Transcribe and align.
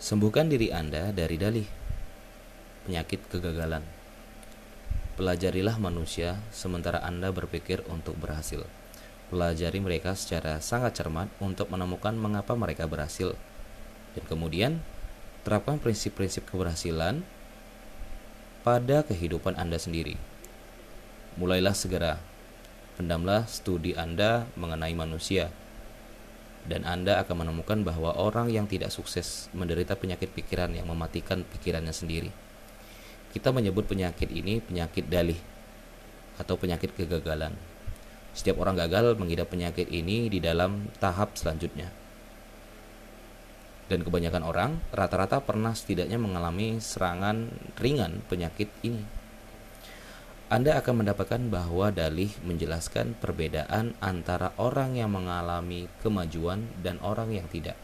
Sembuhkan 0.00 0.48
diri 0.48 0.72
Anda 0.72 1.12
dari 1.12 1.36
dalih 1.36 1.68
penyakit 2.88 3.20
kegagalan. 3.28 3.84
Pelajarilah 5.20 5.76
manusia 5.76 6.40
sementara 6.48 7.04
Anda 7.04 7.28
berpikir 7.28 7.84
untuk 7.84 8.16
berhasil. 8.16 8.64
Pelajari 9.28 9.76
mereka 9.76 10.16
secara 10.16 10.56
sangat 10.64 10.96
cermat 10.96 11.28
untuk 11.36 11.68
menemukan 11.68 12.16
mengapa 12.16 12.56
mereka 12.56 12.88
berhasil. 12.88 13.36
Dan 14.16 14.24
kemudian, 14.24 14.80
terapkan 15.44 15.76
prinsip-prinsip 15.76 16.48
keberhasilan 16.48 17.20
pada 18.64 19.04
kehidupan 19.04 19.52
Anda 19.60 19.76
sendiri. 19.76 20.16
Mulailah 21.36 21.76
segera. 21.76 22.16
Pendamlah 22.96 23.44
studi 23.52 23.92
Anda 23.92 24.48
mengenai 24.56 24.96
manusia 24.96 25.52
dan 26.70 26.86
Anda 26.86 27.18
akan 27.26 27.42
menemukan 27.42 27.82
bahwa 27.82 28.14
orang 28.14 28.46
yang 28.46 28.70
tidak 28.70 28.94
sukses 28.94 29.50
menderita 29.50 29.98
penyakit 29.98 30.30
pikiran 30.30 30.70
yang 30.70 30.86
mematikan 30.86 31.42
pikirannya 31.42 31.90
sendiri. 31.90 32.30
Kita 33.34 33.50
menyebut 33.50 33.90
penyakit 33.90 34.30
ini 34.30 34.62
penyakit 34.62 35.10
dalih 35.10 35.38
atau 36.38 36.54
penyakit 36.54 36.94
kegagalan. 36.94 37.58
Setiap 38.30 38.62
orang 38.62 38.78
gagal 38.78 39.18
mengidap 39.18 39.50
penyakit 39.50 39.90
ini 39.90 40.30
di 40.30 40.38
dalam 40.38 40.86
tahap 41.02 41.34
selanjutnya. 41.34 41.90
Dan 43.90 44.06
kebanyakan 44.06 44.46
orang 44.46 44.70
rata-rata 44.94 45.42
pernah 45.42 45.74
setidaknya 45.74 46.14
mengalami 46.14 46.78
serangan 46.78 47.50
ringan 47.82 48.22
penyakit 48.30 48.70
ini. 48.86 49.19
Anda 50.50 50.82
akan 50.82 51.06
mendapatkan 51.06 51.46
bahwa 51.46 51.94
dalih 51.94 52.34
menjelaskan 52.42 53.14
perbedaan 53.22 53.94
antara 54.02 54.50
orang 54.58 54.98
yang 54.98 55.14
mengalami 55.14 55.86
kemajuan 56.02 56.66
dan 56.82 56.98
orang 57.06 57.30
yang 57.30 57.46
tidak. 57.46 57.78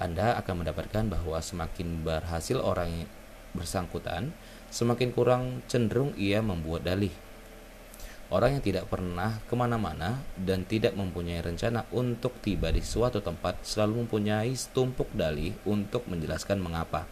Anda 0.00 0.32
akan 0.40 0.64
mendapatkan 0.64 1.04
bahwa 1.12 1.36
semakin 1.44 2.00
berhasil 2.00 2.56
orang 2.56 3.04
bersangkutan, 3.52 4.32
semakin 4.72 5.12
kurang 5.12 5.60
cenderung 5.68 6.16
ia 6.16 6.40
membuat 6.40 6.88
dalih. 6.88 7.12
Orang 8.32 8.56
yang 8.56 8.64
tidak 8.64 8.88
pernah 8.88 9.36
ke 9.44 9.52
mana-mana 9.52 10.24
dan 10.40 10.64
tidak 10.64 10.96
mempunyai 10.96 11.44
rencana 11.44 11.84
untuk 11.92 12.32
tiba 12.40 12.72
di 12.72 12.80
suatu 12.80 13.20
tempat 13.20 13.60
selalu 13.60 14.08
mempunyai 14.08 14.56
setumpuk 14.56 15.12
dalih 15.12 15.52
untuk 15.68 16.08
menjelaskan 16.08 16.64
mengapa. 16.64 17.04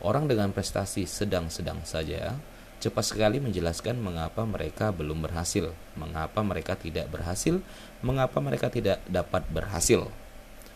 Orang 0.00 0.24
dengan 0.24 0.56
prestasi 0.56 1.04
sedang-sedang 1.04 1.84
saja 1.84 2.32
cepat 2.84 3.16
sekali 3.16 3.40
menjelaskan 3.40 3.96
mengapa 3.96 4.44
mereka 4.44 4.92
belum 4.92 5.24
berhasil, 5.24 5.72
mengapa 5.96 6.44
mereka 6.44 6.76
tidak 6.76 7.08
berhasil, 7.08 7.64
mengapa 8.04 8.44
mereka 8.44 8.68
tidak 8.68 9.00
dapat 9.08 9.48
berhasil, 9.48 10.12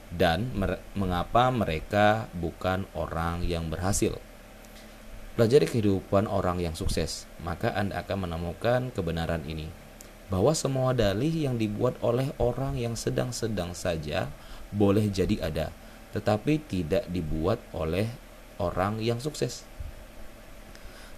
dan 0.09 0.49
mer 0.57 0.81
mengapa 0.97 1.53
mereka 1.53 2.33
bukan 2.33 2.89
orang 2.97 3.45
yang 3.45 3.69
berhasil. 3.69 4.17
Pelajari 5.37 5.69
kehidupan 5.69 6.25
orang 6.25 6.65
yang 6.65 6.73
sukses, 6.73 7.29
maka 7.45 7.77
Anda 7.77 8.01
akan 8.01 8.25
menemukan 8.25 8.89
kebenaran 8.97 9.45
ini 9.45 9.69
bahwa 10.33 10.57
semua 10.57 10.97
dalih 10.97 11.31
yang 11.31 11.61
dibuat 11.61 12.01
oleh 12.01 12.33
orang 12.41 12.81
yang 12.81 12.97
sedang-sedang 12.97 13.77
saja 13.77 14.33
boleh 14.73 15.13
jadi 15.13 15.45
ada, 15.45 15.69
tetapi 16.17 16.57
tidak 16.65 17.05
dibuat 17.13 17.61
oleh 17.77 18.09
orang 18.57 18.97
yang 19.05 19.21
sukses. 19.21 19.68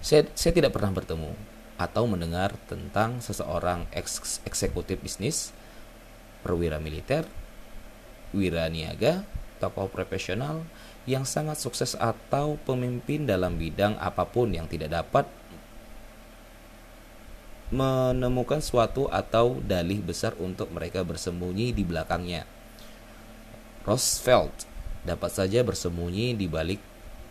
Saya, 0.00 0.24
saya 0.32 0.56
tidak 0.56 0.72
pernah 0.72 0.96
bertemu 0.96 1.36
atau 1.76 2.08
mendengar 2.08 2.56
tentang 2.68 3.20
seseorang 3.20 3.84
eks, 3.92 4.40
eksekutif 4.48 4.96
bisnis, 4.96 5.52
perwira 6.40 6.80
militer, 6.80 7.28
wira 8.32 8.64
niaga, 8.72 9.28
tokoh 9.60 9.92
profesional 9.92 10.64
yang 11.04 11.28
sangat 11.28 11.60
sukses 11.60 11.92
atau 12.00 12.56
pemimpin 12.64 13.28
dalam 13.28 13.60
bidang 13.60 14.00
apa 14.00 14.24
pun 14.24 14.48
yang 14.56 14.64
tidak 14.64 14.88
dapat 14.88 15.28
menemukan 17.68 18.64
suatu 18.64 19.06
atau 19.12 19.60
dalih 19.60 20.00
besar 20.00 20.32
untuk 20.40 20.72
mereka 20.72 21.04
bersembunyi 21.04 21.76
di 21.76 21.84
belakangnya. 21.84 22.48
Roosevelt 23.84 24.64
dapat 25.04 25.30
saja 25.32 25.60
bersembunyi 25.60 26.34
di 26.34 26.48
balik 26.48 26.80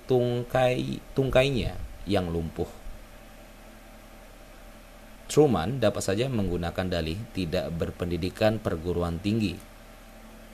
tungkai 0.06 1.02
tungkainya 1.18 1.89
yang 2.10 2.34
lumpuh. 2.34 2.68
Truman 5.30 5.78
dapat 5.78 6.02
saja 6.02 6.26
menggunakan 6.26 6.90
dalih 6.90 7.22
tidak 7.38 7.70
berpendidikan 7.78 8.58
perguruan 8.58 9.22
tinggi 9.22 9.54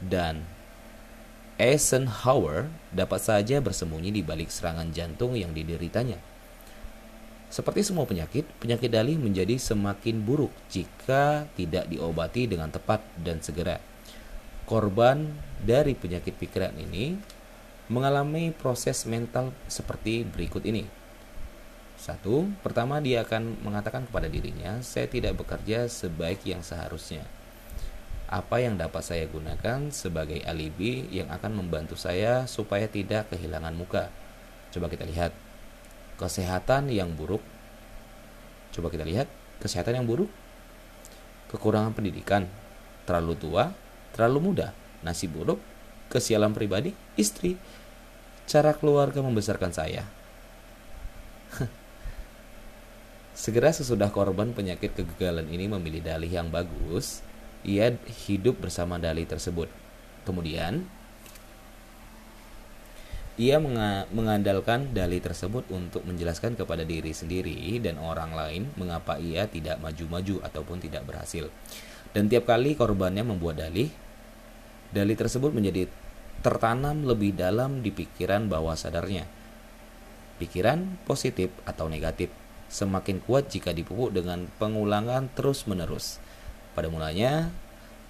dan 0.04 0.44
Eisenhower 1.56 2.68
dapat 2.92 3.24
saja 3.24 3.64
bersembunyi 3.64 4.12
di 4.12 4.20
balik 4.20 4.52
serangan 4.52 4.92
jantung 4.92 5.40
yang 5.40 5.56
dideritanya. 5.56 6.20
Seperti 7.48 7.88
semua 7.88 8.04
penyakit, 8.04 8.44
penyakit 8.60 8.92
dalih 8.92 9.16
menjadi 9.16 9.56
semakin 9.56 10.20
buruk 10.20 10.52
jika 10.68 11.48
tidak 11.56 11.88
diobati 11.88 12.52
dengan 12.52 12.68
tepat 12.68 13.00
dan 13.24 13.40
segera. 13.40 13.80
Korban 14.68 15.32
dari 15.64 15.96
penyakit 15.96 16.36
pikiran 16.36 16.76
ini 16.76 17.16
mengalami 17.88 18.52
proses 18.52 19.08
mental 19.08 19.56
seperti 19.72 20.28
berikut 20.28 20.68
ini. 20.68 21.05
Satu, 22.06 22.46
pertama 22.62 23.02
dia 23.02 23.26
akan 23.26 23.66
mengatakan 23.66 24.06
kepada 24.06 24.30
dirinya, 24.30 24.78
saya 24.86 25.10
tidak 25.10 25.42
bekerja 25.42 25.90
sebaik 25.90 26.46
yang 26.46 26.62
seharusnya. 26.62 27.26
Apa 28.30 28.62
yang 28.62 28.78
dapat 28.78 29.02
saya 29.02 29.26
gunakan 29.26 29.90
sebagai 29.90 30.38
alibi 30.46 31.10
yang 31.10 31.34
akan 31.34 31.58
membantu 31.58 31.98
saya 31.98 32.46
supaya 32.46 32.86
tidak 32.86 33.34
kehilangan 33.34 33.74
muka? 33.74 34.14
Coba 34.70 34.86
kita 34.86 35.02
lihat. 35.02 35.34
Kesehatan 36.22 36.94
yang 36.94 37.10
buruk. 37.18 37.42
Coba 38.70 38.94
kita 38.94 39.02
lihat. 39.02 39.26
Kesehatan 39.58 39.98
yang 39.98 40.06
buruk. 40.06 40.30
Kekurangan 41.50 41.98
pendidikan. 41.98 42.46
Terlalu 43.10 43.34
tua. 43.34 43.74
Terlalu 44.14 44.54
muda. 44.54 44.78
Nasi 45.02 45.26
buruk. 45.26 45.58
Kesialan 46.14 46.54
pribadi. 46.54 46.94
Istri. 47.18 47.58
Cara 48.46 48.78
keluarga 48.78 49.26
membesarkan 49.26 49.74
saya 49.74 50.06
Segera 53.36 53.68
sesudah 53.68 54.16
korban 54.16 54.56
penyakit 54.56 54.96
kegagalan 54.96 55.52
ini 55.52 55.68
memilih 55.68 56.00
dalih 56.00 56.32
yang 56.32 56.48
bagus, 56.48 57.20
ia 57.68 57.92
hidup 58.32 58.64
bersama 58.64 58.96
dalih 58.96 59.28
tersebut. 59.28 59.68
Kemudian, 60.24 60.88
ia 63.36 63.60
mengandalkan 64.16 64.96
dalih 64.96 65.20
tersebut 65.20 65.68
untuk 65.68 66.08
menjelaskan 66.08 66.56
kepada 66.56 66.88
diri 66.88 67.12
sendiri 67.12 67.76
dan 67.84 68.00
orang 68.00 68.32
lain 68.32 68.72
mengapa 68.80 69.20
ia 69.20 69.52
tidak 69.52 69.84
maju-maju 69.84 70.40
ataupun 70.40 70.80
tidak 70.80 71.04
berhasil. 71.04 71.52
Dan 72.16 72.32
tiap 72.32 72.48
kali 72.48 72.80
korbannya 72.80 73.28
membuat 73.28 73.60
dalih, 73.60 73.92
dalih 74.96 75.20
tersebut 75.20 75.52
menjadi 75.52 75.92
tertanam 76.40 77.04
lebih 77.04 77.36
dalam 77.36 77.84
di 77.84 77.92
pikiran 77.92 78.48
bawah 78.48 78.80
sadarnya. 78.80 79.28
Pikiran 80.40 81.04
positif 81.04 81.52
atau 81.68 81.92
negatif 81.92 82.45
semakin 82.68 83.22
kuat 83.24 83.50
jika 83.52 83.72
dipupuk 83.72 84.14
dengan 84.14 84.50
pengulangan 84.58 85.30
terus-menerus. 85.34 86.20
Pada 86.76 86.92
mulanya, 86.92 87.50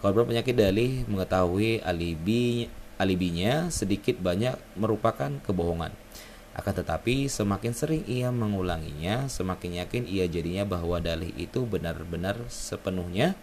korban 0.01 0.25
penyakit 0.25 0.57
dalih 0.57 1.05
mengetahui 1.05 1.83
alibi 1.85 2.71
alibinya 2.95 3.67
sedikit 3.69 4.17
banyak 4.19 4.55
merupakan 4.79 5.29
kebohongan. 5.43 5.91
Akan 6.55 6.71
tetapi, 6.71 7.27
semakin 7.27 7.75
sering 7.75 8.03
ia 8.07 8.31
mengulanginya, 8.31 9.27
semakin 9.27 9.83
yakin 9.83 10.07
ia 10.07 10.23
jadinya 10.31 10.63
bahwa 10.63 11.03
dalih 11.03 11.35
itu 11.35 11.67
benar-benar 11.67 12.39
sepenuhnya 12.47 13.35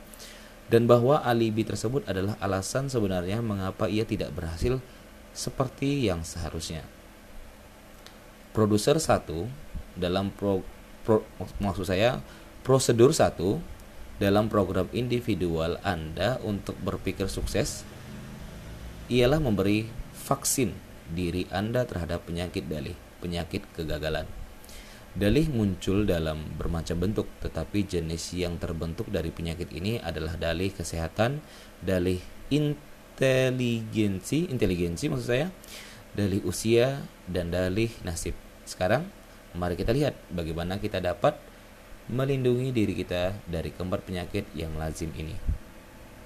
dan 0.73 0.89
bahwa 0.89 1.21
alibi 1.21 1.69
tersebut 1.69 2.09
adalah 2.09 2.41
alasan 2.41 2.89
sebenarnya 2.89 3.45
mengapa 3.45 3.93
ia 3.93 4.09
tidak 4.09 4.33
berhasil 4.33 4.81
seperti 5.37 6.09
yang 6.09 6.25
seharusnya. 6.25 6.89
Produser 8.57 8.97
satu 8.97 9.45
dalam 9.93 10.33
pro 10.33 10.65
pro, 11.03 11.23
maksud 11.61 11.87
saya 11.87 12.23
prosedur 12.63 13.15
satu 13.15 13.59
dalam 14.23 14.47
program 14.47 14.87
individual 14.95 15.83
Anda 15.83 16.39
untuk 16.47 16.79
berpikir 16.79 17.27
sukses 17.27 17.83
ialah 19.11 19.43
memberi 19.43 19.91
vaksin 20.15 20.71
diri 21.11 21.51
Anda 21.51 21.83
terhadap 21.85 22.31
penyakit 22.31 22.71
dalih, 22.71 22.95
penyakit 23.19 23.67
kegagalan. 23.75 24.31
Dalih 25.13 25.45
muncul 25.53 26.09
dalam 26.09 26.57
bermacam 26.57 26.97
bentuk, 26.97 27.29
tetapi 27.45 27.85
jenis 27.85 28.33
yang 28.33 28.57
terbentuk 28.57 29.13
dari 29.13 29.29
penyakit 29.29 29.69
ini 29.69 30.01
adalah 30.01 30.41
dalih 30.41 30.73
kesehatan, 30.73 31.45
dalih 31.85 32.17
inteligensi, 32.49 34.49
inteligensi 34.49 35.13
maksud 35.13 35.29
saya, 35.29 35.53
dalih 36.17 36.41
usia, 36.49 37.05
dan 37.29 37.53
dalih 37.53 37.93
nasib. 38.09 38.33
Sekarang 38.65 39.05
Mari 39.53 39.77
kita 39.77 39.93
lihat 39.93 40.17
bagaimana 40.33 40.81
kita 40.81 40.97
dapat 41.01 41.37
melindungi 42.09 42.73
diri 42.73 42.97
kita 42.97 43.37
dari 43.45 43.69
keempat 43.69 44.01
penyakit 44.09 44.49
yang 44.57 44.73
lazim 44.81 45.13
ini. 45.13 45.37